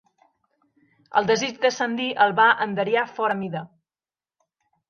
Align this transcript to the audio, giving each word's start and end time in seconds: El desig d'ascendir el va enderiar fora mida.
El 1.19 1.29
desig 1.31 1.59
d'ascendir 1.65 2.09
el 2.25 2.35
va 2.41 2.47
enderiar 2.67 3.07
fora 3.19 3.39
mida. 3.43 3.63